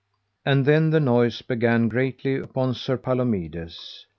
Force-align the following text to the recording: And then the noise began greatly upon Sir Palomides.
And 0.43 0.65
then 0.65 0.89
the 0.89 0.99
noise 0.99 1.43
began 1.43 1.87
greatly 1.87 2.35
upon 2.37 2.73
Sir 2.73 2.97
Palomides. 2.97 4.07